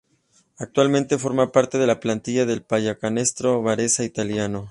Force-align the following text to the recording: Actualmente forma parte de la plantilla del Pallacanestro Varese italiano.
Actualmente 0.57 1.19
forma 1.19 1.51
parte 1.51 1.77
de 1.77 1.85
la 1.85 1.99
plantilla 1.99 2.47
del 2.47 2.63
Pallacanestro 2.63 3.61
Varese 3.61 4.03
italiano. 4.03 4.59